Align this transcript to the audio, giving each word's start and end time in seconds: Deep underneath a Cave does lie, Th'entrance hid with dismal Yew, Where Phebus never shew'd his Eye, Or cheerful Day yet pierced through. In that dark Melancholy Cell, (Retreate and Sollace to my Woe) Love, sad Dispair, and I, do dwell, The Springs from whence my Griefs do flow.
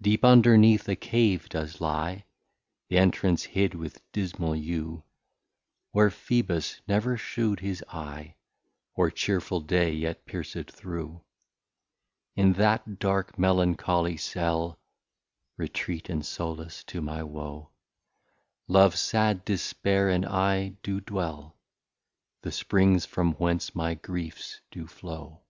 Deep 0.00 0.24
underneath 0.24 0.88
a 0.88 0.96
Cave 0.96 1.48
does 1.48 1.80
lie, 1.80 2.24
Th'entrance 2.90 3.44
hid 3.44 3.74
with 3.76 4.02
dismal 4.10 4.56
Yew, 4.56 5.04
Where 5.92 6.10
Phebus 6.10 6.80
never 6.88 7.16
shew'd 7.16 7.60
his 7.60 7.80
Eye, 7.88 8.34
Or 8.96 9.08
cheerful 9.08 9.60
Day 9.60 9.92
yet 9.92 10.26
pierced 10.26 10.68
through. 10.72 11.22
In 12.34 12.54
that 12.54 12.98
dark 12.98 13.38
Melancholy 13.38 14.16
Cell, 14.16 14.80
(Retreate 15.56 16.08
and 16.08 16.24
Sollace 16.26 16.82
to 16.86 17.00
my 17.00 17.22
Woe) 17.22 17.70
Love, 18.66 18.98
sad 18.98 19.44
Dispair, 19.44 20.08
and 20.10 20.26
I, 20.26 20.70
do 20.82 21.00
dwell, 21.00 21.56
The 22.40 22.50
Springs 22.50 23.06
from 23.06 23.34
whence 23.34 23.76
my 23.76 23.94
Griefs 23.94 24.60
do 24.72 24.88
flow. 24.88 25.44